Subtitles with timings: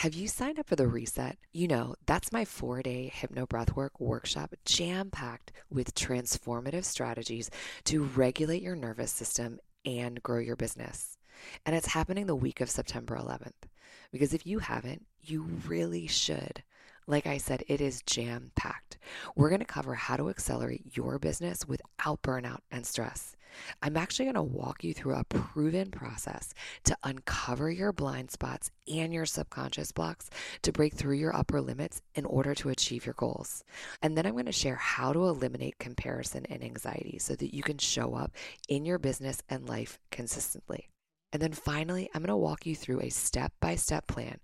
[0.00, 1.38] Have you signed up for the reset?
[1.54, 7.50] You know, that's my four day hypno breathwork workshop jam packed with transformative strategies
[7.84, 11.16] to regulate your nervous system and grow your business.
[11.64, 13.70] And it's happening the week of September 11th.
[14.12, 16.62] Because if you haven't, you really should.
[17.06, 18.98] Like I said, it is jam packed.
[19.34, 23.34] We're going to cover how to accelerate your business without burnout and stress.
[23.82, 26.54] I'm actually going to walk you through a proven process
[26.84, 30.30] to uncover your blind spots and your subconscious blocks
[30.62, 33.64] to break through your upper limits in order to achieve your goals.
[34.02, 37.62] And then I'm going to share how to eliminate comparison and anxiety so that you
[37.62, 38.32] can show up
[38.68, 40.88] in your business and life consistently.
[41.32, 44.38] And then finally, I'm going to walk you through a step by step plan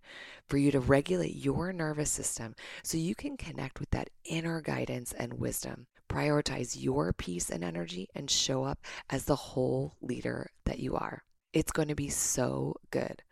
[0.48, 5.12] for you to regulate your nervous system so you can connect with that inner guidance
[5.12, 8.78] and wisdom prioritize your peace and energy, and show up
[9.10, 11.24] as the whole leader that you are.
[11.52, 13.22] It's going to be so good.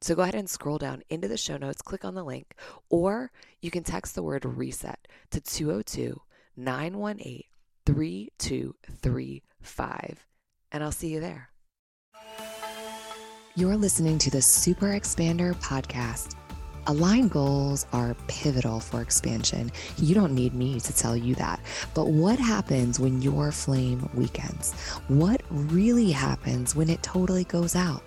[0.00, 2.54] So go ahead and scroll down into the show notes, click on the link,
[2.88, 3.30] or
[3.60, 6.20] you can text the word reset to 202
[6.56, 7.42] 918
[7.86, 10.26] 3235,
[10.72, 11.50] and I'll see you there.
[13.56, 16.36] You're listening to the Super Expander podcast
[16.86, 19.70] Aligned goals are pivotal for expansion.
[19.98, 21.60] You don't need me to tell you that.
[21.94, 24.72] But what happens when your flame weakens?
[25.08, 28.02] What really happens when it totally goes out?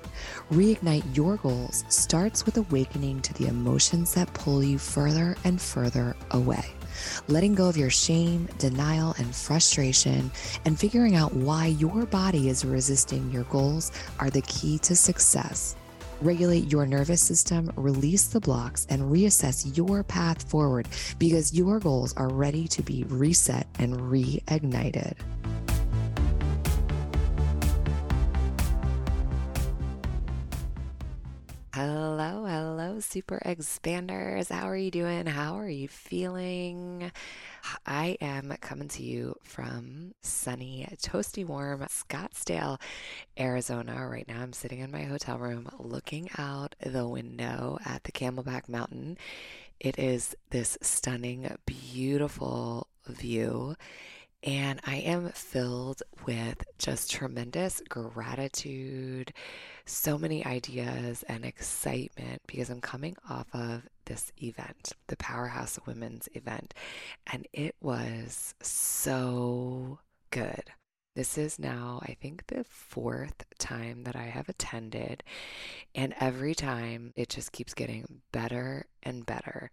[0.52, 6.16] Reignite your goals starts with awakening to the emotions that pull you further and further
[6.32, 6.66] away.
[7.28, 10.32] Letting go of your shame, denial, and frustration,
[10.66, 15.76] and figuring out why your body is resisting your goals are the key to success
[16.24, 20.88] regulate your nervous system, release the blocks, and reassess your path forward
[21.20, 25.16] because your goals are ready to be reset and reignited.
[32.16, 34.52] Hello, hello, super expanders.
[34.52, 35.26] How are you doing?
[35.26, 37.12] How are you feeling?
[37.88, 42.80] I am coming to you from sunny, toasty warm Scottsdale,
[43.36, 44.08] Arizona.
[44.08, 48.70] Right now, I'm sitting in my hotel room looking out the window at the Camelback
[48.70, 49.18] Mountain.
[49.80, 53.76] It is this stunning, beautiful view.
[54.44, 59.32] And I am filled with just tremendous gratitude,
[59.86, 66.28] so many ideas and excitement because I'm coming off of this event, the Powerhouse Women's
[66.34, 66.74] event,
[67.32, 70.00] and it was so
[70.30, 70.64] good.
[71.16, 75.24] This is now, I think, the fourth time that I have attended,
[75.96, 79.72] and every time it just keeps getting better and better.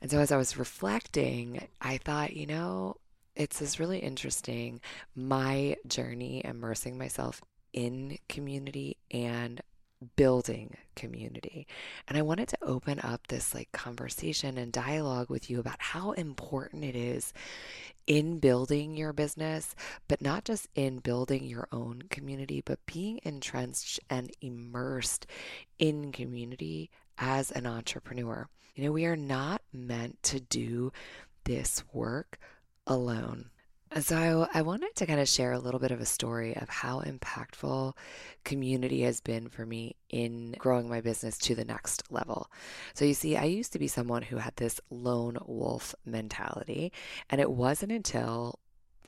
[0.00, 2.96] And so, as I was reflecting, I thought, you know,
[3.38, 4.80] it's this really interesting
[5.14, 7.40] my journey immersing myself
[7.72, 9.62] in community and
[10.16, 11.66] building community.
[12.06, 16.12] And I wanted to open up this like conversation and dialogue with you about how
[16.12, 17.32] important it is
[18.06, 19.74] in building your business,
[20.08, 25.26] but not just in building your own community, but being entrenched and immersed
[25.78, 28.48] in community as an entrepreneur.
[28.74, 30.92] You know, we are not meant to do
[31.44, 32.38] this work
[32.88, 33.50] alone.
[34.00, 37.00] So, I wanted to kind of share a little bit of a story of how
[37.00, 37.96] impactful
[38.44, 42.50] community has been for me in growing my business to the next level.
[42.92, 46.92] So, you see, I used to be someone who had this lone wolf mentality,
[47.30, 48.58] and it wasn't until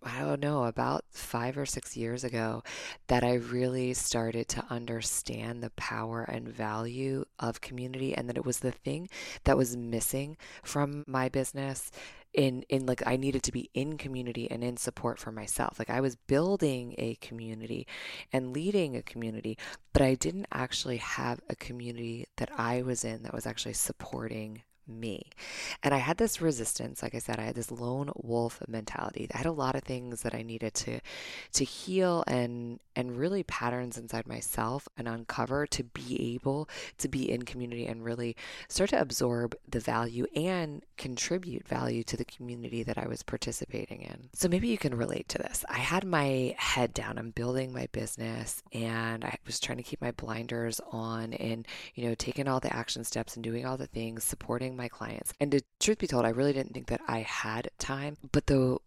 [0.02, 2.62] I don't know, about five or six years ago,
[3.08, 8.46] that I really started to understand the power and value of community, and that it
[8.46, 9.10] was the thing
[9.44, 11.90] that was missing from my business
[12.32, 15.78] in in like I needed to be in community and in support for myself.
[15.78, 17.86] Like I was building a community
[18.32, 19.58] and leading a community,
[19.92, 24.62] but I didn't actually have a community that I was in that was actually supporting
[24.90, 25.30] me.
[25.82, 29.28] And I had this resistance, like I said, I had this lone wolf mentality.
[29.32, 31.00] I had a lot of things that I needed to
[31.52, 36.68] to heal and and really patterns inside myself and uncover to be able
[36.98, 38.36] to be in community and really
[38.68, 44.02] start to absorb the value and contribute value to the community that I was participating
[44.02, 44.28] in.
[44.34, 45.64] So maybe you can relate to this.
[45.68, 50.00] I had my head down, I'm building my business and I was trying to keep
[50.00, 53.86] my blinders on and you know taking all the action steps and doing all the
[53.86, 55.32] things supporting my clients.
[55.38, 58.16] And to truth be told, I really didn't think that I had time.
[58.32, 58.78] But the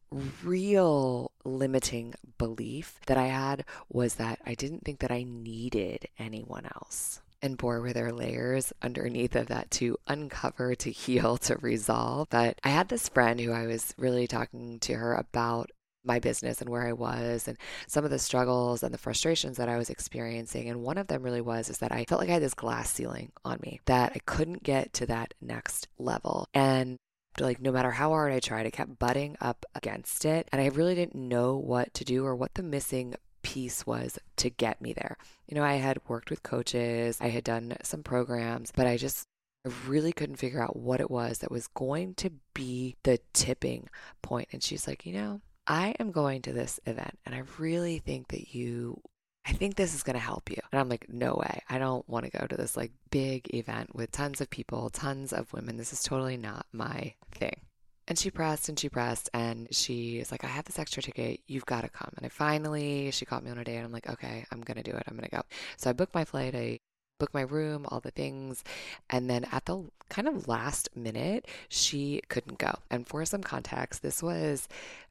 [0.44, 6.66] real limiting belief that I had was that I didn't think that I needed anyone
[6.66, 7.22] else.
[7.44, 12.30] And boy, were there layers underneath of that to uncover, to heal, to resolve.
[12.30, 15.70] But I had this friend who I was really talking to her about
[16.04, 17.58] my business and where I was and
[17.88, 20.70] some of the struggles and the frustrations that I was experiencing.
[20.70, 22.90] And one of them really was is that I felt like I had this glass
[22.90, 26.48] ceiling on me that I couldn't get to that next level.
[26.54, 26.98] And
[27.40, 30.48] like no matter how hard I tried, I kept butting up against it.
[30.52, 34.50] And I really didn't know what to do or what the missing piece was to
[34.50, 35.18] get me there.
[35.48, 39.28] You know, I had worked with coaches, I had done some programs, but I just
[39.66, 43.90] I really couldn't figure out what it was that was going to be the tipping
[44.22, 44.50] point.
[44.52, 48.30] And she's like, you know, I am going to this event and I really think
[48.30, 49.02] that you
[49.46, 50.58] I think this is going to help you.
[50.72, 51.62] And I'm like, no way.
[51.70, 55.34] I don't want to go to this like big event with tons of people, tons
[55.34, 55.76] of women.
[55.76, 57.60] This is totally not my thing.
[58.08, 61.42] And she pressed and she pressed and she is like, I have this extra ticket.
[61.48, 62.12] You've got to come.
[62.16, 64.78] And I finally, she caught me on a day and I'm like, okay, I'm going
[64.78, 65.04] to do it.
[65.08, 65.42] I'm going to go.
[65.78, 66.56] So I booked my flight.
[66.56, 66.80] I
[67.24, 68.66] booked my room, all the things.
[69.10, 72.74] And then at the kind of last minute, she couldn't go.
[72.92, 74.68] And for some context, this was,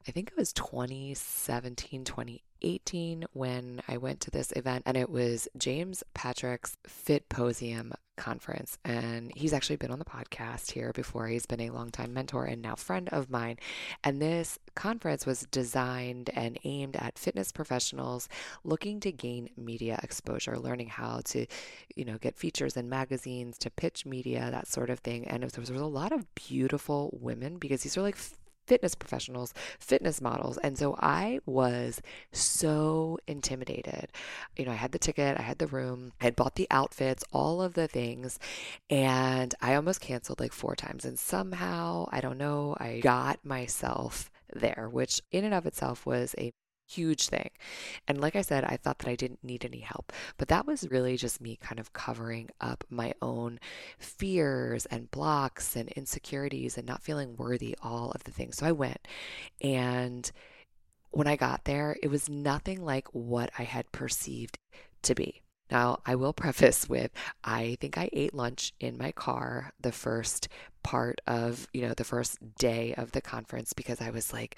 [0.07, 5.47] I think it was 2017, 2018 when I went to this event, and it was
[5.57, 8.77] James Patrick's Fitposium conference.
[8.85, 11.27] And he's actually been on the podcast here before.
[11.27, 13.57] He's been a longtime mentor and now friend of mine.
[14.03, 18.29] And this conference was designed and aimed at fitness professionals
[18.63, 21.45] looking to gain media exposure, learning how to,
[21.95, 25.27] you know, get features in magazines, to pitch media, that sort of thing.
[25.27, 28.17] And there was, a lot of beautiful women because these are like
[28.65, 30.57] fitness professionals, fitness models.
[30.59, 32.01] And so I was
[32.31, 34.09] so intimidated.
[34.57, 37.23] You know, I had the ticket, I had the room, I had bought the outfits,
[37.31, 38.39] all of the things,
[38.89, 41.05] and I almost canceled like four times.
[41.05, 46.35] And somehow, I don't know, I got myself there, which in and of itself was
[46.37, 46.51] a
[46.87, 47.49] huge thing.
[48.07, 50.89] And like I said, I thought that I didn't need any help, but that was
[50.89, 53.59] really just me kind of covering up my own
[53.99, 58.57] fears and blocks and insecurities and not feeling worthy, all of the things.
[58.57, 59.07] So I went
[59.61, 60.31] and
[61.11, 64.57] when I got there, it was nothing like what I had perceived
[65.03, 65.42] to be.
[65.73, 67.09] Now, I will preface with
[67.43, 70.47] I think I ate lunch in my car the first
[70.83, 74.57] part of, you know, the first day of the conference because I was like,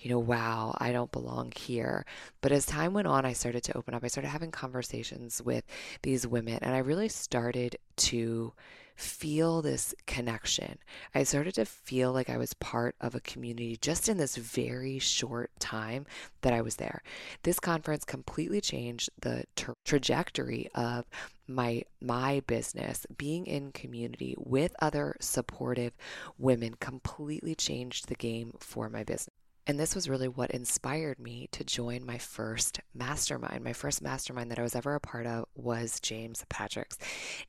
[0.00, 2.04] you know, wow, I don't belong here.
[2.40, 4.02] But as time went on, I started to open up.
[4.02, 5.62] I started having conversations with
[6.02, 8.52] these women and I really started to
[8.96, 10.78] feel this connection.
[11.14, 14.98] I started to feel like I was part of a community just in this very
[14.98, 16.06] short time
[16.40, 17.02] that I was there.
[17.42, 21.04] This conference completely changed the tra- trajectory of
[21.46, 25.92] my my business being in community with other supportive
[26.38, 31.48] women completely changed the game for my business and this was really what inspired me
[31.52, 33.64] to join my first mastermind.
[33.64, 36.98] My first mastermind that I was ever a part of was James Patrick's.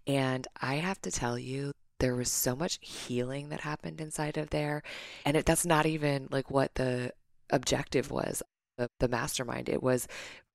[0.08, 4.50] And I have to tell you, there was so much healing that happened inside of
[4.50, 4.84] there.
[5.26, 7.12] And it, that's not even like what the
[7.50, 8.42] objective was
[8.78, 9.70] the, the mastermind.
[9.70, 10.08] It was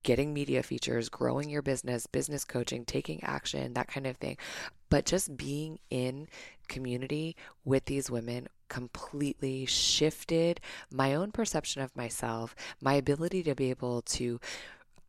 [0.03, 4.37] getting media features, growing your business, business coaching, taking action, that kind of thing.
[4.89, 6.29] But just being in
[6.69, 10.59] community with these women completely shifted
[10.91, 14.41] my own perception of myself, my ability to be able to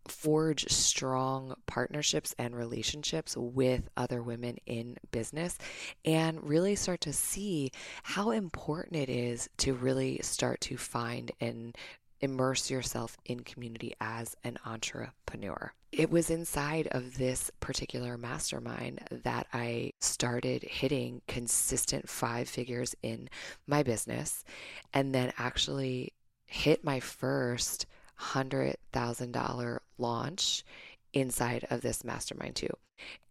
[0.06, 5.58] forge strong partnerships and relationships with other women in business
[6.04, 7.72] and really start to see
[8.04, 11.78] how important it is to really start to find and
[12.24, 15.74] immerse yourself in community as an entrepreneur.
[15.92, 23.30] It was inside of this particular mastermind that I started hitting consistent five figures in
[23.68, 24.46] my business
[24.94, 26.14] and then actually
[26.46, 27.86] hit my first
[28.20, 30.64] $100,000 launch
[31.12, 32.74] inside of this mastermind too.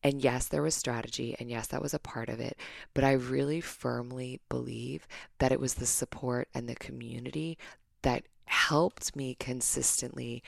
[0.03, 2.59] And yes, there was strategy, and yes, that was a part of it.
[2.93, 5.09] But I really firmly believe
[5.39, 7.57] that it was the support and the community
[8.03, 10.43] that helped me consistently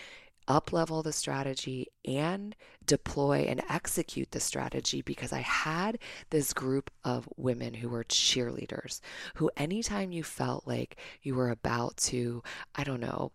[0.46, 5.98] up level the strategy and deploy and execute the strategy because I had
[6.30, 9.00] this group of women who were cheerleaders
[9.36, 12.42] who anytime you felt like you were about to
[12.74, 13.32] I don't know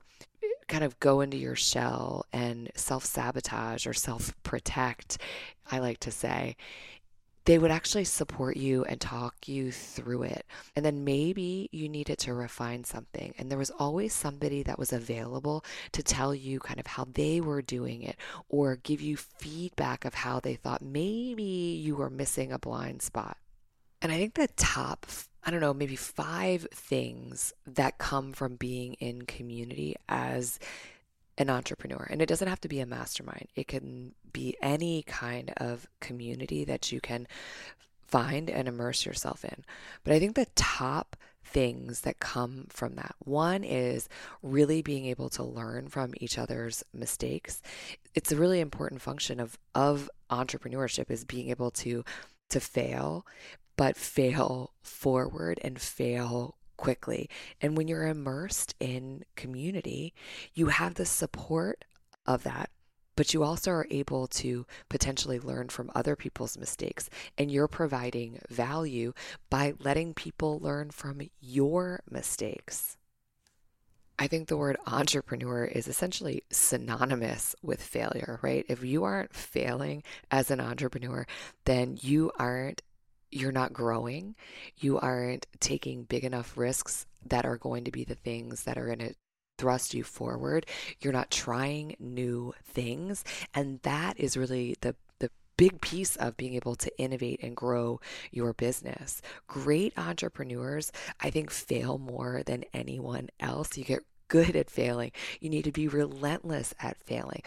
[0.68, 5.18] kind of go into your shell and self sabotage or self protect
[5.72, 6.56] I like to say
[7.50, 10.46] they would actually support you and talk you through it.
[10.76, 13.34] And then maybe you needed to refine something.
[13.40, 17.42] And there was always somebody that was available to tell you kind of how they
[17.42, 18.18] were doing it
[18.50, 23.38] or give you feedback of how they thought maybe you were missing a blind spot.
[24.00, 25.08] And I think the top,
[25.44, 30.60] I don't know, maybe five things that come from being in community as
[31.40, 32.06] an entrepreneur.
[32.10, 36.64] And it doesn't have to be a mastermind, it can be any kind of community
[36.66, 37.28] that you can
[38.06, 39.64] find and immerse yourself in.
[40.04, 41.16] But I think the top
[41.46, 43.16] things that come from that.
[43.20, 44.08] One is
[44.44, 47.62] really being able to learn from each other's mistakes.
[48.14, 52.04] It's a really important function of of entrepreneurship is being able to
[52.50, 53.26] to fail,
[53.78, 57.30] but fail forward and fail quickly.
[57.62, 60.14] And when you're immersed in community,
[60.54, 61.84] you have the support
[62.26, 62.70] of that
[63.16, 67.10] but you also are able to potentially learn from other people's mistakes.
[67.38, 69.12] And you're providing value
[69.50, 72.96] by letting people learn from your mistakes.
[74.18, 78.66] I think the word entrepreneur is essentially synonymous with failure, right?
[78.70, 81.28] If you aren't failing as an entrepreneur,
[81.66, 82.84] then you aren't
[83.32, 84.36] you're not growing.
[84.78, 88.86] You aren't taking big enough risks that are going to be the things that are
[88.86, 89.16] going to
[89.58, 90.66] thrust you forward.
[91.02, 93.24] You're not trying new things.
[93.54, 98.00] And that is really the, the big piece of being able to innovate and grow
[98.32, 99.22] your business.
[99.48, 103.78] Great entrepreneurs, I think, fail more than anyone else.
[103.78, 105.12] You get good at failing.
[105.42, 107.42] You need to be relentless at failing.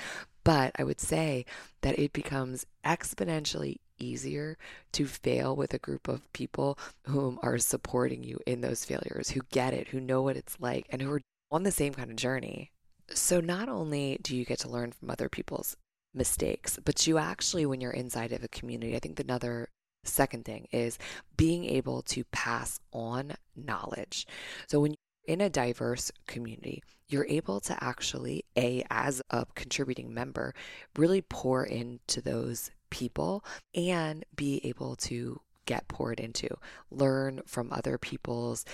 [0.44, 1.46] But I would say
[1.80, 4.58] that it becomes exponentially easier
[4.92, 9.40] to fail with a group of people whom are supporting you in those failures, who
[9.50, 12.16] get it, who know what it's like, and who are on the same kind of
[12.16, 12.70] journey.
[13.10, 15.76] So not only do you get to learn from other people's
[16.14, 19.68] mistakes, but you actually, when you're inside of a community, I think another
[20.04, 20.98] second thing is
[21.36, 24.26] being able to pass on knowledge.
[24.66, 30.12] So when you're in a diverse community, you're able to actually, A, as a contributing
[30.12, 30.54] member,
[30.96, 33.44] really pour into those people
[33.74, 36.48] and be able to get poured into,
[36.90, 38.64] learn from other people's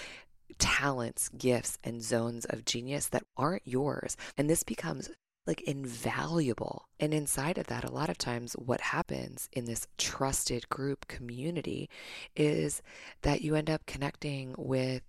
[0.59, 4.17] talents, gifts, and zones of genius that aren't yours.
[4.37, 5.09] And this becomes
[5.47, 6.89] like invaluable.
[7.01, 11.89] And inside of that, a lot of times what happens in this trusted group community
[12.37, 12.83] is
[13.23, 15.03] that you end up connecting with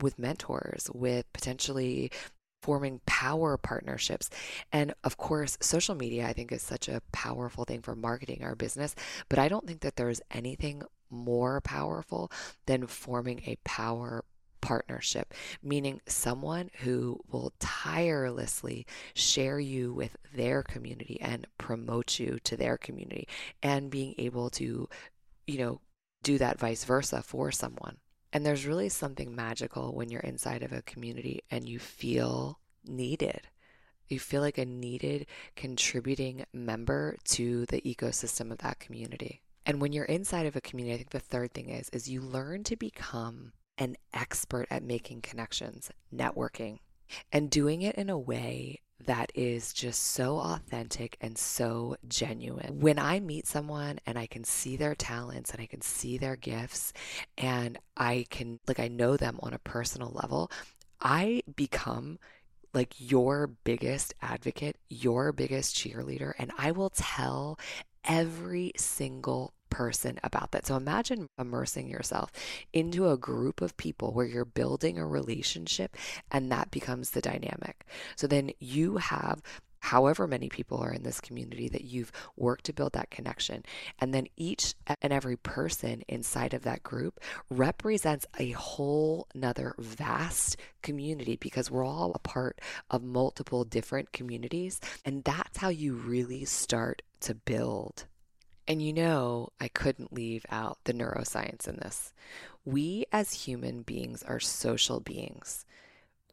[0.00, 2.10] with mentors, with potentially
[2.64, 4.30] forming power partnerships.
[4.72, 8.54] And of course, social media I think is such a powerful thing for marketing our
[8.54, 8.94] business,
[9.28, 12.32] but I don't think that there's anything more powerful
[12.64, 14.24] than forming a power
[14.62, 22.56] partnership, meaning someone who will tirelessly share you with their community and promote you to
[22.56, 23.28] their community,
[23.62, 24.88] and being able to,
[25.46, 25.82] you know,
[26.22, 27.98] do that vice versa for someone.
[28.34, 33.42] And there's really something magical when you're inside of a community and you feel needed.
[34.08, 39.40] You feel like a needed contributing member to the ecosystem of that community.
[39.64, 42.20] And when you're inside of a community, I think the third thing is is you
[42.20, 46.80] learn to become an expert at making connections, networking,
[47.32, 52.80] and doing it in a way that is just so authentic and so genuine.
[52.80, 56.36] When I meet someone and I can see their talents and I can see their
[56.36, 56.92] gifts
[57.36, 60.50] and I can, like, I know them on a personal level,
[61.00, 62.18] I become
[62.72, 67.58] like your biggest advocate, your biggest cheerleader, and I will tell
[68.04, 70.64] every single person about that.
[70.64, 72.30] So imagine immersing yourself
[72.72, 75.96] into a group of people where you're building a relationship
[76.30, 77.84] and that becomes the dynamic.
[78.14, 79.42] So then you have
[79.80, 83.64] however many people are in this community that you've worked to build that connection.
[83.98, 87.18] And then each and every person inside of that group
[87.50, 94.80] represents a whole nother vast community because we're all a part of multiple different communities.
[95.04, 98.06] And that's how you really start to build
[98.66, 102.12] and you know, I couldn't leave out the neuroscience in this.
[102.64, 105.64] We as human beings are social beings,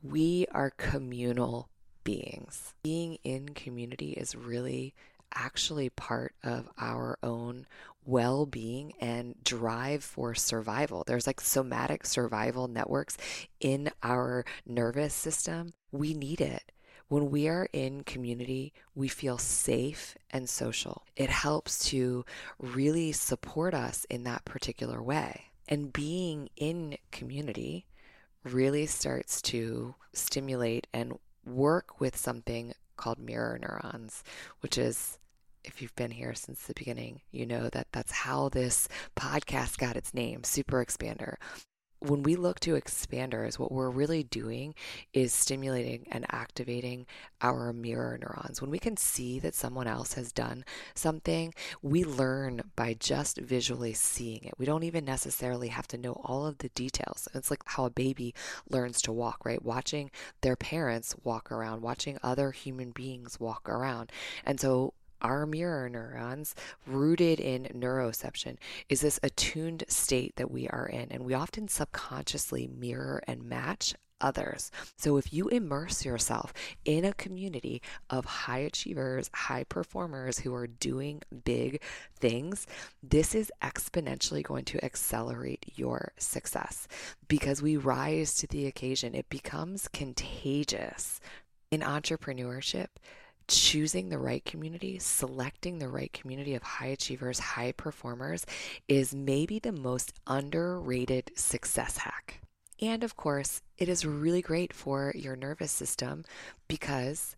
[0.01, 1.69] we are communal
[2.03, 2.73] beings.
[2.83, 4.93] Being in community is really
[5.33, 7.65] actually part of our own
[8.05, 11.03] well being and drive for survival.
[11.05, 13.17] There's like somatic survival networks
[13.59, 15.73] in our nervous system.
[15.91, 16.71] We need it.
[17.11, 21.03] When we are in community, we feel safe and social.
[21.17, 22.23] It helps to
[22.57, 25.47] really support us in that particular way.
[25.67, 27.85] And being in community
[28.45, 34.23] really starts to stimulate and work with something called mirror neurons,
[34.61, 35.19] which is
[35.65, 38.87] if you've been here since the beginning, you know that that's how this
[39.17, 41.35] podcast got its name, Super Expander
[42.01, 44.73] when we look to expanders, what we're really doing
[45.13, 47.05] is stimulating and activating
[47.41, 48.59] our mirror neurons.
[48.59, 50.65] When we can see that someone else has done
[50.95, 51.53] something,
[51.83, 54.55] we learn by just visually seeing it.
[54.57, 57.27] We don't even necessarily have to know all of the details.
[57.35, 58.33] It's like how a baby
[58.67, 59.63] learns to walk, right?
[59.63, 60.09] Watching
[60.41, 64.11] their parents walk around, watching other human beings walk around.
[64.43, 68.57] And so our mirror neurons, rooted in neuroception,
[68.89, 71.11] is this attuned state that we are in.
[71.11, 74.71] And we often subconsciously mirror and match others.
[74.97, 76.53] So if you immerse yourself
[76.85, 81.81] in a community of high achievers, high performers who are doing big
[82.19, 82.67] things,
[83.01, 86.87] this is exponentially going to accelerate your success
[87.27, 89.15] because we rise to the occasion.
[89.15, 91.19] It becomes contagious.
[91.71, 92.87] In entrepreneurship,
[93.55, 98.45] choosing the right community, selecting the right community of high achievers, high performers
[98.87, 102.41] is maybe the most underrated success hack.
[102.81, 106.23] And of course, it is really great for your nervous system
[106.67, 107.35] because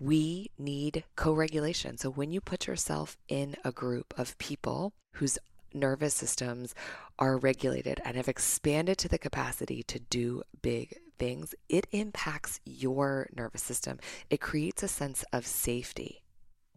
[0.00, 1.98] we need co regulation.
[1.98, 5.38] So when you put yourself in a group of people whose
[5.74, 6.74] nervous systems
[7.18, 13.28] are regulated and have expanded to the capacity to do big things, it impacts your
[13.34, 13.98] nervous system.
[14.30, 16.22] It creates a sense of safety.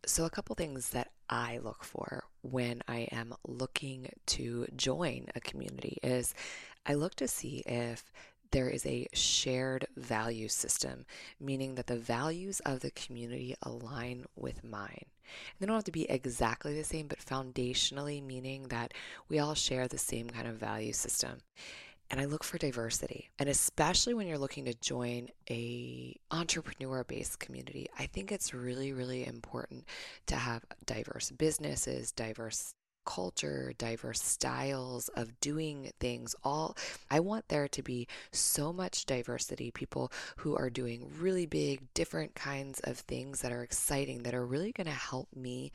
[0.06, 5.40] So, a couple things that I look for when I am looking to join a
[5.40, 6.34] community is
[6.86, 8.12] I look to see if
[8.52, 11.06] there is a shared value system,
[11.40, 15.06] meaning that the values of the community align with mine.
[15.06, 18.94] And they don't have to be exactly the same, but foundationally, meaning that
[19.30, 21.38] we all share the same kind of value system.
[22.12, 23.30] And I look for diversity.
[23.39, 29.25] And especially when you're looking to join a entrepreneur-based community, I think it's really really
[29.25, 29.86] important
[30.27, 32.74] to have diverse businesses, diverse
[33.06, 36.36] culture, diverse styles of doing things.
[36.44, 36.77] All
[37.10, 42.36] I want there to be so much diversity, people who are doing really big, different
[42.36, 45.72] kinds of things that are exciting, that are really going to help me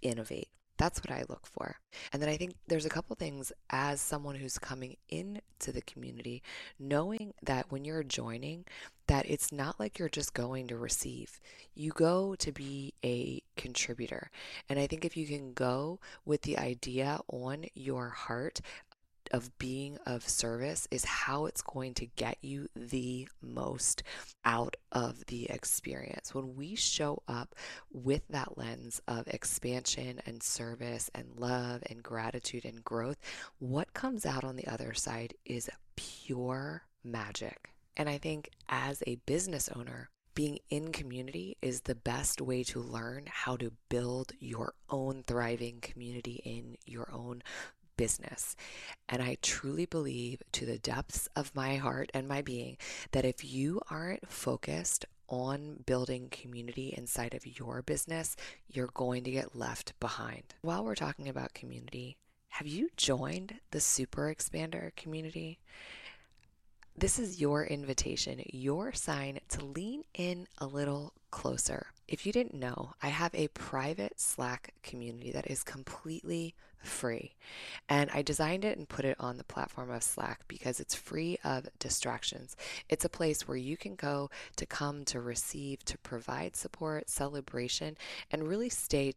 [0.00, 0.48] innovate.
[0.80, 1.76] That's what I look for.
[2.10, 6.42] And then I think there's a couple things as someone who's coming into the community,
[6.78, 8.64] knowing that when you're joining,
[9.06, 11.38] that it's not like you're just going to receive.
[11.74, 14.30] You go to be a contributor.
[14.70, 18.62] And I think if you can go with the idea on your heart
[19.30, 24.02] of being of service is how it's going to get you the most
[24.44, 26.34] out of the experience.
[26.34, 27.54] When we show up
[27.92, 33.18] with that lens of expansion and service and love and gratitude and growth,
[33.58, 37.70] what comes out on the other side is pure magic.
[37.96, 42.80] And I think as a business owner, being in community is the best way to
[42.80, 47.42] learn how to build your own thriving community in your own
[48.00, 48.56] business.
[49.10, 52.78] And I truly believe to the depths of my heart and my being
[53.12, 58.36] that if you aren't focused on building community inside of your business,
[58.72, 60.54] you're going to get left behind.
[60.62, 62.16] While we're talking about community,
[62.48, 65.58] have you joined the Super Expander community?
[66.96, 71.86] This is your invitation, your sign to lean in a little closer.
[72.08, 77.36] If you didn't know, I have a private Slack community that is completely free.
[77.88, 81.38] And I designed it and put it on the platform of Slack because it's free
[81.44, 82.56] of distractions.
[82.88, 87.96] It's a place where you can go to come to receive, to provide support, celebration,
[88.30, 89.14] and really stay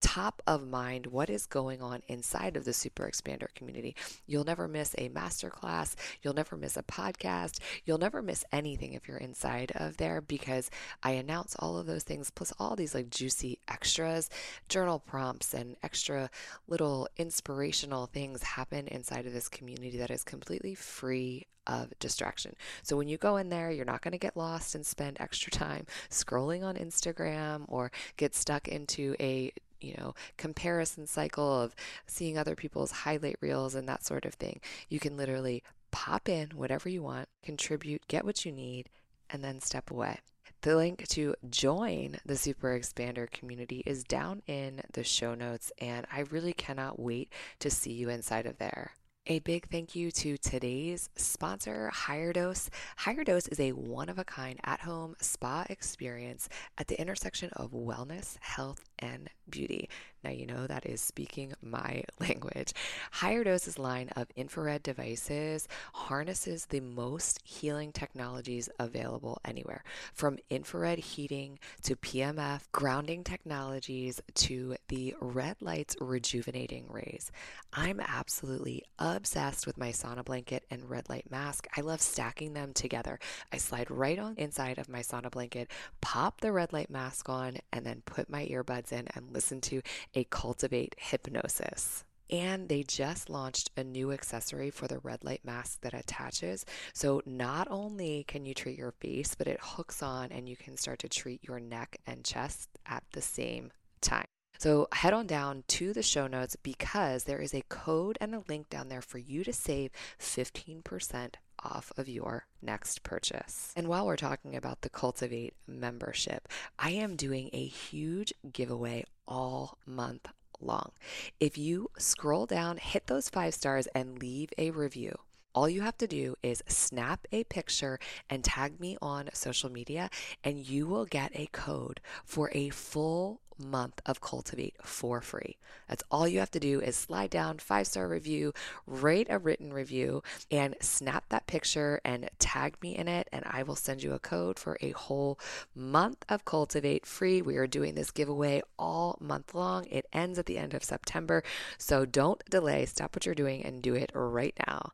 [0.00, 3.94] top of mind what is going on inside of the Super Expander community.
[4.26, 5.94] You'll never miss a masterclass.
[6.22, 7.58] You'll never miss a podcast.
[7.84, 10.70] You'll never miss anything if you're inside of there because
[11.02, 14.30] I announce all of those things plus all these like juicy extras,
[14.68, 16.30] journal prompts, and extra
[16.66, 22.54] little inspirational things happen inside of this community that is completely free of distraction.
[22.82, 25.52] So when you go in there, you're not going to get lost and spend extra
[25.52, 31.74] time scrolling on Instagram or get stuck into a you know, comparison cycle of
[32.06, 34.60] seeing other people's highlight reels and that sort of thing.
[34.88, 38.88] You can literally pop in whatever you want, contribute, get what you need,
[39.28, 40.18] and then step away.
[40.62, 46.06] The link to join the Super Expander community is down in the show notes, and
[46.12, 48.92] I really cannot wait to see you inside of there.
[49.26, 52.70] A big thank you to today's sponsor, Higher Dose.
[52.96, 57.50] Higher Dose is a one of a kind at home spa experience at the intersection
[57.52, 59.90] of wellness, health, and beauty.
[60.22, 62.72] Now, you know that is speaking my language.
[63.10, 70.98] Higher Dose's line of infrared devices harnesses the most healing technologies available anywhere, from infrared
[70.98, 77.30] heating to PMF, grounding technologies to the red lights rejuvenating rays.
[77.72, 81.66] I'm absolutely obsessed with my sauna blanket and red light mask.
[81.76, 83.18] I love stacking them together.
[83.52, 87.58] I slide right on inside of my sauna blanket, pop the red light mask on,
[87.72, 89.82] and then put my earbuds in and listen to
[90.14, 92.04] a Cultivate hypnosis.
[92.30, 96.64] And they just launched a new accessory for the red light mask that attaches.
[96.92, 100.76] So not only can you treat your face, but it hooks on and you can
[100.76, 104.26] start to treat your neck and chest at the same time.
[104.60, 108.42] So head on down to the show notes because there is a code and a
[108.46, 113.72] link down there for you to save 15% off of your next purchase.
[113.76, 119.78] And while we're talking about the Cultivate membership, I am doing a huge giveaway all
[119.86, 120.28] month
[120.60, 120.92] long.
[121.38, 125.16] If you scroll down, hit those five stars, and leave a review,
[125.54, 130.10] all you have to do is snap a picture and tag me on social media,
[130.44, 135.58] and you will get a code for a full month of Cultivate for free.
[135.88, 138.52] That's all you have to do is slide down five star review,
[138.86, 143.62] rate a written review, and snap that picture and tag me in it, and I
[143.62, 145.38] will send you a code for a whole
[145.74, 147.42] month of Cultivate free.
[147.42, 149.86] We are doing this giveaway all month long.
[149.86, 151.42] It ends at the end of September,
[151.78, 152.86] so don't delay.
[152.86, 154.92] Stop what you're doing and do it right now.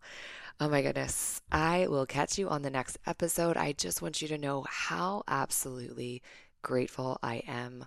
[0.59, 1.43] Oh my goodness.
[1.53, 3.59] I will catch you on the next episode.
[3.59, 6.23] I just want you to know how absolutely
[6.63, 7.87] grateful I am